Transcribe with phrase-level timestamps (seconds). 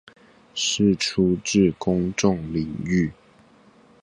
[0.55, 3.11] 釋出至公眾領域